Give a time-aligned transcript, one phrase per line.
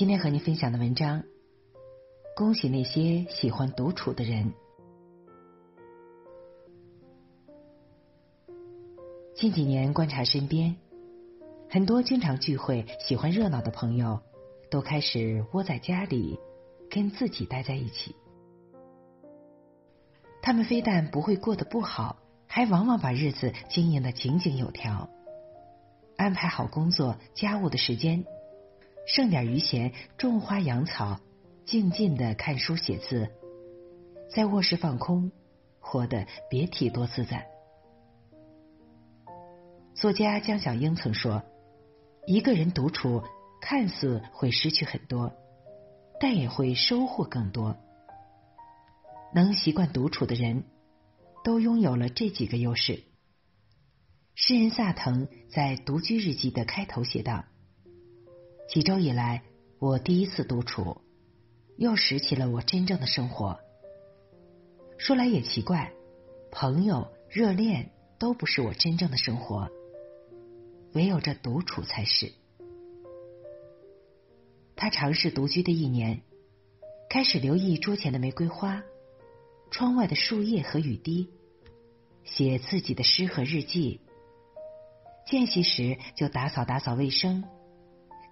[0.00, 1.24] 今天和您分享的文章，
[2.34, 4.54] 恭喜那些喜欢独处的人。
[9.34, 10.74] 近几年观察身边，
[11.68, 14.22] 很多经常聚会、喜欢热闹的朋友，
[14.70, 16.38] 都开始窝在家里，
[16.88, 18.16] 跟自己待在一起。
[20.40, 25.10] 他们非但不会过得不好，还往往把日子经营的井井有条，
[26.16, 28.24] 安排好工作、家务的时间。
[29.06, 31.20] 剩点余闲，种花养草，
[31.64, 33.30] 静静的看书写字，
[34.32, 35.32] 在卧室放空，
[35.80, 37.48] 活得别提多自在。
[39.94, 41.42] 作家江小英曾说
[42.26, 43.22] ：“一个人独处，
[43.60, 45.32] 看似会失去很多，
[46.20, 47.76] 但也会收获更多。”
[49.34, 50.64] 能习惯独处的人，
[51.44, 53.04] 都拥有了这几个优势。
[54.34, 57.44] 诗人萨腾在《独居日记》的开头写道。
[58.72, 59.42] 几周以来，
[59.80, 61.00] 我第一次独处，
[61.76, 63.58] 又拾起了我真正的生活。
[64.96, 65.92] 说来也奇怪，
[66.52, 69.68] 朋友、热恋都不是我真正的生活，
[70.92, 72.32] 唯有这独处才是。
[74.76, 76.22] 他尝试独居的一年，
[77.08, 78.84] 开始留意桌前的玫瑰花、
[79.72, 81.28] 窗外的树叶和雨滴，
[82.22, 84.00] 写自己的诗和日记。
[85.26, 87.42] 间隙时就打扫打扫卫生。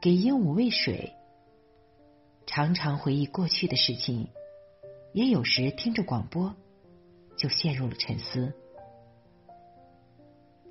[0.01, 1.13] 给鹦鹉喂水，
[2.47, 4.29] 常常回忆过去的事情，
[5.13, 6.55] 也有时听着广播，
[7.37, 8.55] 就陷入了沉思。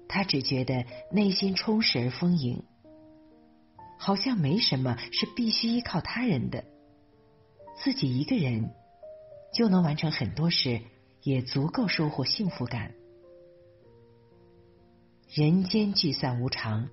[0.08, 2.64] 他只觉得内心充实而丰盈，
[4.00, 6.64] 好像没什么是必须依靠他人的，
[7.84, 8.74] 自己一个人
[9.54, 10.80] 就能完成很多事，
[11.22, 12.94] 也足够收获幸福感。
[15.28, 16.90] 人间聚散无常，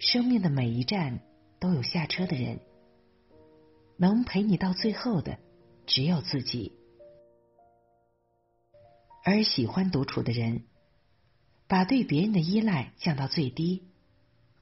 [0.00, 1.20] 生命的每一站。
[1.62, 2.58] 都有下车的人，
[3.96, 5.38] 能陪你到最后的
[5.86, 6.72] 只有自己。
[9.24, 10.64] 而喜欢独处的人，
[11.68, 13.84] 把对别人的依赖降到最低，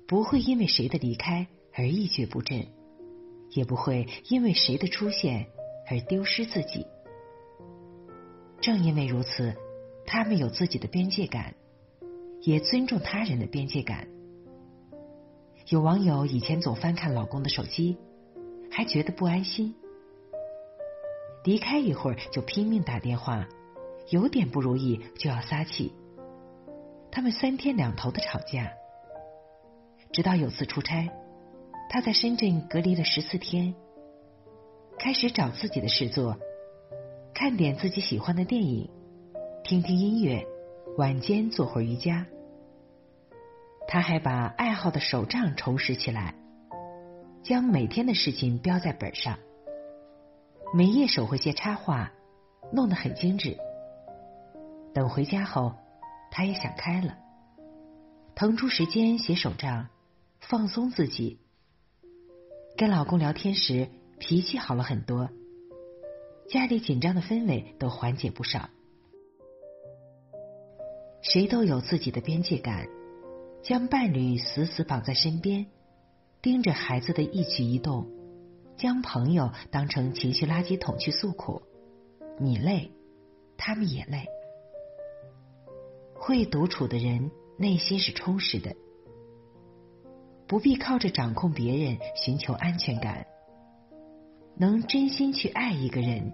[0.06, 2.66] 不会因为谁的离开而一蹶不振，
[3.48, 5.46] 也不会因为谁的出现
[5.88, 6.86] 而丢失自己。
[8.60, 9.56] 正因为如此，
[10.04, 11.54] 他们有自己的边界感，
[12.42, 14.06] 也尊重他人的边界感。
[15.70, 17.96] 有网友以前总翻看老公的手机，
[18.72, 19.72] 还觉得不安心，
[21.44, 23.46] 离开一会儿就拼命打电话，
[24.08, 25.94] 有点不如意就要撒气，
[27.12, 28.72] 他们三天两头的吵架。
[30.10, 31.08] 直到有次出差，
[31.88, 33.72] 他在深圳隔离了十四天，
[34.98, 36.36] 开始找自己的事做，
[37.32, 38.90] 看点自己喜欢的电影，
[39.62, 40.44] 听听音乐，
[40.98, 42.26] 晚间做会儿瑜伽。
[43.92, 46.32] 他还把爱好的手账重拾起来，
[47.42, 49.36] 将每天的事情标在本上，
[50.72, 52.12] 每页手绘些插画，
[52.72, 53.56] 弄得很精致。
[54.94, 55.74] 等回家后，
[56.30, 57.18] 他也想开了，
[58.36, 59.88] 腾出时间写手账，
[60.38, 61.40] 放松自己。
[62.76, 63.88] 跟老公聊天时，
[64.20, 65.28] 脾气好了很多，
[66.48, 68.70] 家里紧张的氛围都缓解不少。
[71.22, 72.86] 谁都有自己的边界感。
[73.62, 75.66] 将伴侣死死绑在身边，
[76.40, 78.06] 盯着孩子的一举一动，
[78.76, 81.60] 将朋友当成情绪垃圾桶去诉苦，
[82.38, 82.90] 你累，
[83.58, 84.26] 他们也累。
[86.14, 88.74] 会独处的人内心是充实的，
[90.46, 93.26] 不必靠着掌控别人寻求安全感，
[94.56, 96.32] 能真心去爱一个人，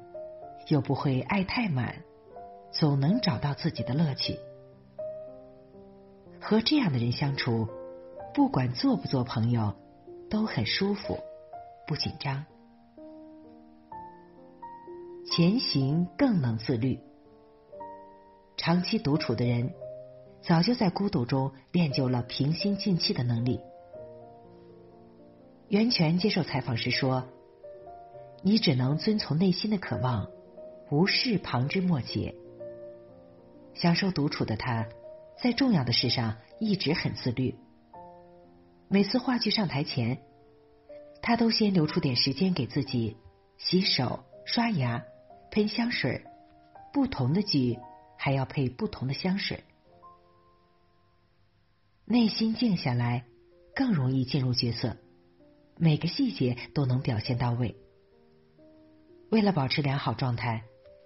[0.68, 2.04] 又不会爱太满，
[2.70, 4.38] 总能找到自己的乐趣。
[6.48, 7.66] 和这样的人相处，
[8.32, 9.74] 不管做不做朋友，
[10.30, 11.18] 都很舒服，
[11.88, 12.44] 不紧张。
[15.28, 17.00] 前行更能自律。
[18.56, 19.72] 长期独处的人，
[20.40, 23.58] 早就在孤独中练就了平心静气的能力。
[25.66, 27.24] 袁泉接受采访时说
[28.44, 30.28] ：“你只能遵从内心的渴望，
[30.92, 32.36] 无视旁枝末节。”
[33.74, 34.86] 享受独处的他。
[35.42, 37.54] 在重要的事上一直很自律。
[38.88, 40.22] 每次话剧上台前，
[41.20, 43.16] 他都先留出点时间给自己
[43.58, 45.04] 洗手、刷牙、
[45.50, 46.24] 喷香水。
[46.92, 47.78] 不同的剧
[48.16, 49.64] 还要配不同的香水。
[52.06, 53.26] 内心静下来，
[53.74, 54.96] 更容易进入角色，
[55.76, 57.76] 每个细节都能表现到位。
[59.30, 60.62] 为了保持良好状态，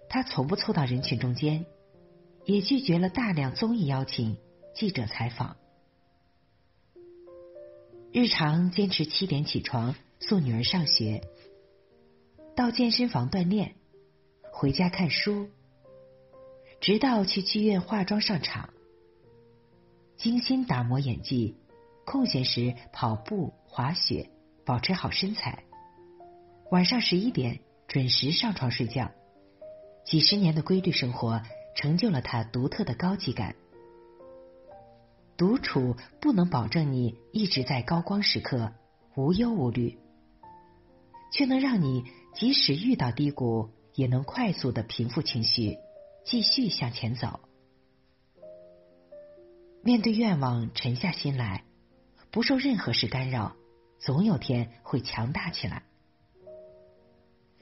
[0.07, 1.65] 他从不凑到人群中间，
[2.51, 4.37] 也拒绝了大量综艺邀请、
[4.75, 5.55] 记者采访。
[8.11, 11.21] 日常坚持七点起床送女儿上学，
[12.53, 13.75] 到健身房锻炼，
[14.51, 15.47] 回家看书，
[16.81, 18.73] 直到去剧院化妆上场，
[20.17, 21.55] 精心打磨演技，
[22.05, 24.29] 空闲时跑步、滑雪，
[24.65, 25.63] 保持好身材。
[26.69, 29.09] 晚上十一点准时上床睡觉，
[30.03, 31.41] 几十年的规律生活
[31.75, 33.55] 成就了他独特的高级感。
[35.37, 38.73] 独处不能保证你一直在高光时刻
[39.15, 39.97] 无忧无虑，
[41.31, 42.03] 却能让你
[42.35, 45.77] 即使遇到低谷，也能快速的平复情绪，
[46.23, 47.39] 继续向前走。
[49.83, 51.63] 面对愿望，沉下心来，
[52.29, 53.55] 不受任何事干扰，
[53.97, 55.83] 总有天会强大起来。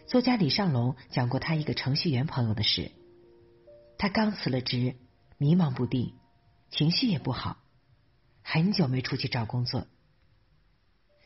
[0.05, 2.91] 作家李尚龙讲过他一个程序员朋友的事，
[3.99, 4.95] 他刚辞了职，
[5.37, 6.13] 迷茫不定，
[6.71, 7.57] 情绪也不好。
[8.41, 9.87] 很久没出去找工作，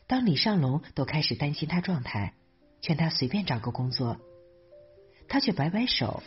[0.08, 2.34] 当李尚龙都开始担心他状态，
[2.80, 4.18] 劝他随便找个工作，
[5.28, 6.24] 他却摆摆手。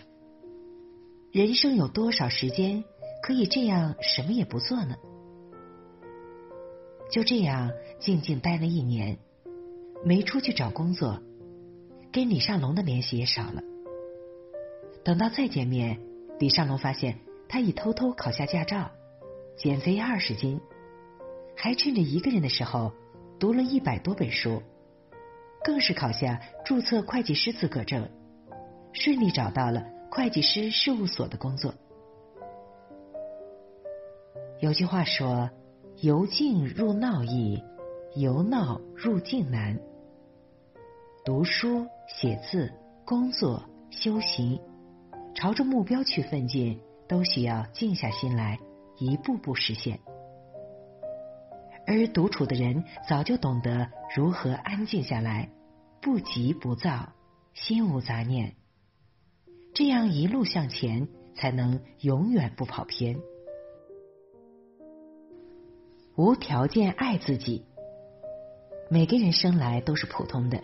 [1.33, 2.85] 人生有多少时间
[3.21, 4.95] 可以这样什么也不做呢？
[7.11, 9.19] 就这样静静待了一年，
[10.05, 11.21] 没出去找工作，
[12.13, 13.61] 跟李尚龙的联系也少了。
[15.03, 15.99] 等到再见面，
[16.39, 17.19] 李尚龙发现
[17.49, 18.91] 他已偷偷考下驾照，
[19.57, 20.61] 减肥二十斤。
[21.55, 22.93] 还趁着一个人的时候
[23.39, 24.61] 读了一百多本书，
[25.63, 28.07] 更是考下注册会计师资格证，
[28.93, 31.73] 顺利找到了会计师事务所的工作。
[34.59, 35.49] 有句话说
[36.01, 37.63] ：“由静入闹易，
[38.15, 39.79] 由闹入静难。”
[41.25, 42.71] 读书、写字、
[43.03, 44.59] 工作、修行，
[45.37, 48.57] 朝着目标去奋进，都需要静下心来，
[48.97, 49.99] 一步步实现。
[51.85, 55.51] 而独处的人早就懂得如何安静下来，
[56.01, 57.13] 不急不躁，
[57.53, 58.55] 心无杂念，
[59.75, 63.19] 这样一路向前，才能永远不跑偏。
[66.15, 67.63] 无条件爱自己，
[68.89, 70.63] 每个人生来都是普通的，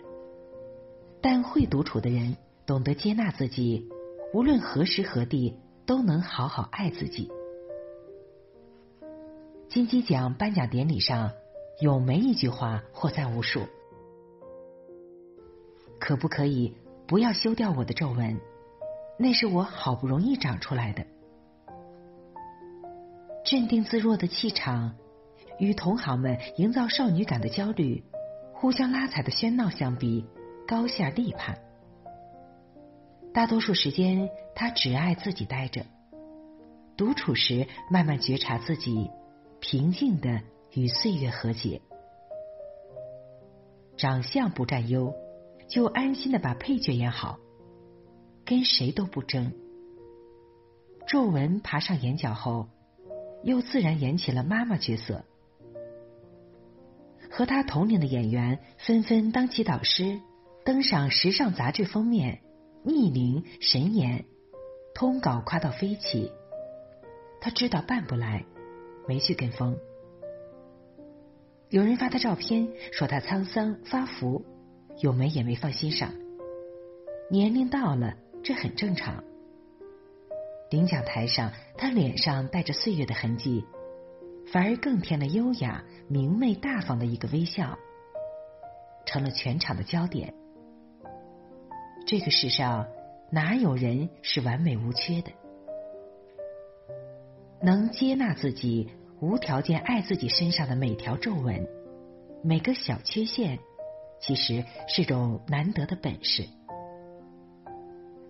[1.22, 2.36] 但会独处的人
[2.66, 3.88] 懂得接纳自己，
[4.34, 5.54] 无论何时何地
[5.86, 7.30] 都能好好爱自己。
[9.68, 11.30] 金鸡奖颁奖典礼上，
[11.80, 13.60] 咏梅一句话获赞无数。
[16.00, 16.76] 可不可以
[17.06, 18.40] 不要修掉我的皱纹？
[19.20, 21.06] 那是我好不容易长出来的。
[23.44, 24.96] 镇定自若的气场，
[25.60, 28.02] 与同行们营造少女感的焦虑，
[28.52, 30.26] 互相拉踩的喧闹相比，
[30.66, 31.56] 高下立判。
[33.34, 35.84] 大多数时间，他只爱自己待着。
[36.96, 39.10] 独处时，慢慢觉察自己。
[39.58, 40.42] 平静的
[40.74, 41.80] 与岁月和解，
[43.96, 45.14] 长相不占优，
[45.68, 47.38] 就安心的把配角演好，
[48.44, 49.52] 跟谁都不争。
[51.08, 52.68] 皱纹爬上眼角后，
[53.42, 55.24] 又自然演起了妈妈角色。
[57.30, 60.20] 和他同龄的演员纷纷当起导师，
[60.64, 62.42] 登上时尚杂志封面，
[62.84, 64.24] 逆龄神颜，
[64.94, 66.30] 通稿夸到飞起。
[67.40, 68.44] 他知道办不来。
[69.06, 69.76] 没去跟风。
[71.68, 74.46] 有人发他照片，说他沧桑发福，
[75.02, 76.14] 有没也没放心上。
[77.30, 79.22] 年龄到了，这很正常。
[80.70, 83.66] 领奖台上，他脸上带着岁月的痕迹，
[84.46, 87.78] 反而更添了优雅、明媚、大方的一个微笑，
[89.04, 90.34] 成了全场的焦点。
[92.06, 92.86] 这个世上
[93.30, 95.30] 哪有人是完美无缺的？
[97.62, 101.66] 能接纳自己，无条件爱自己身上的每条皱纹，
[102.42, 103.58] 每个小缺陷，
[104.20, 106.46] 其实是种难得的本事。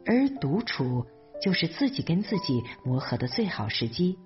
[0.06, 1.04] 而独处
[1.42, 4.16] 就是自己跟自己磨合的最好时机。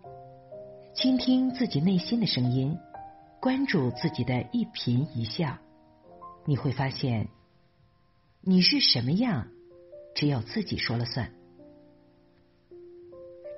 [0.94, 2.76] 倾听自己内心的声音，
[3.40, 5.56] 关注自己的一颦一笑，
[6.44, 7.28] 你会发现，
[8.40, 9.48] 你是什么样，
[10.14, 11.34] 只有自己说了算。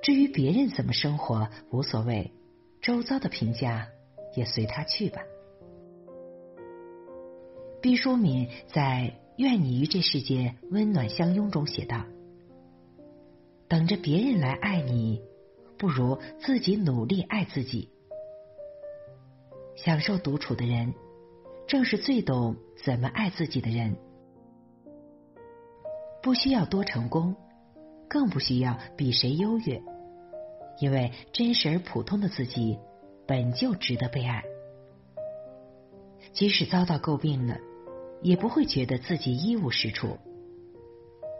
[0.01, 2.33] 至于别人怎么生活无所谓，
[2.81, 3.87] 周遭的评价
[4.35, 5.21] 也随他去吧。
[7.81, 12.05] 毕淑敏在《愿你与这世界温暖相拥》中写道
[13.69, 15.21] ：“等着别人来爱你，
[15.77, 17.89] 不如自己努力爱自己。
[19.75, 20.93] 享受独处的人，
[21.67, 23.95] 正是最懂怎么爱自己的人。
[26.21, 27.35] 不需要多成功，
[28.07, 29.81] 更不需要比谁优越。”
[30.79, 32.79] 因为真实而普通的自己
[33.27, 34.43] 本就值得被爱，
[36.33, 37.57] 即使遭到诟病了，
[38.21, 40.17] 也不会觉得自己一无是处。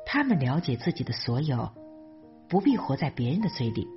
[0.05, 1.69] 他们了解自己的所有，
[2.49, 3.87] 不必活在别人的嘴里。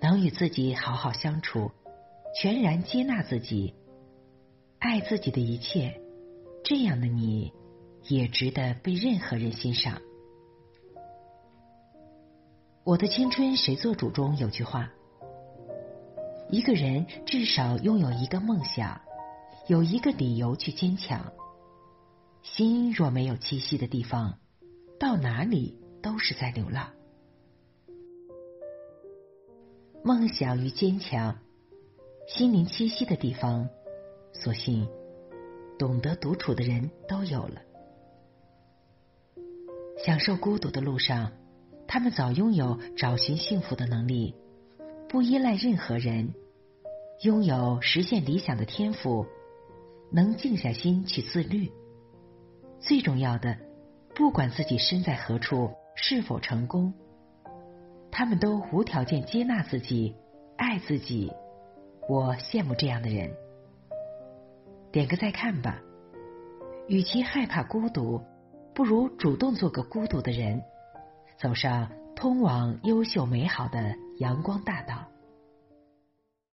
[0.00, 1.70] 能与自己好好相处，
[2.38, 3.74] 全然接纳自己，
[4.80, 5.98] 爱自己的一切，
[6.64, 7.52] 这样的你，
[8.08, 10.00] 也值得被任何人欣赏。
[12.84, 14.10] 我的青春谁做主？
[14.10, 14.90] 中有句话：
[16.50, 19.00] 一个人至少拥有一个梦想，
[19.68, 21.32] 有一个理由去坚强。
[22.42, 24.38] 心若没有栖息的地方，
[24.98, 26.92] 到哪里都是在流浪。
[30.02, 31.38] 梦想与坚强，
[32.26, 33.68] 心灵栖息的地方，
[34.32, 34.88] 所幸
[35.78, 37.62] 懂得独处的人都有了。
[40.04, 41.32] 享受孤独的路上。
[41.86, 44.34] 他们早拥有找寻幸福的能力，
[45.08, 46.32] 不依赖任何人，
[47.22, 49.26] 拥有实现理想的天赋，
[50.10, 51.70] 能静下心去自律。
[52.80, 53.58] 最重要的，
[54.14, 56.94] 不管自己身在何处，是否成功，
[58.10, 60.14] 他们都无条件接纳自己，
[60.56, 61.30] 爱自己。
[62.08, 63.30] 我羡慕这样的人。
[64.90, 65.78] 点个再看吧。
[66.88, 68.20] 与其害怕孤独，
[68.74, 70.62] 不如主动做个孤独的人。
[71.38, 75.11] 走上通往优秀美好的阳光大道。